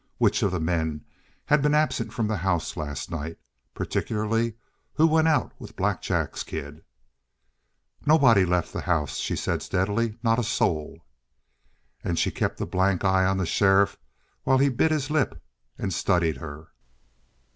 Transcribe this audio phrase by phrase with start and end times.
[0.17, 1.05] Which of the men
[1.45, 3.37] had been absent from the house last night?
[3.75, 4.55] Particularly,
[4.95, 6.83] who went out with Black Jack's kid?
[8.03, 10.17] "Nobody left the house," she said steadily.
[10.23, 11.05] "Not a soul."
[12.03, 13.95] And she kept a blank eye on the sheriff
[14.41, 15.39] while he bit his lip
[15.77, 16.69] and studied her.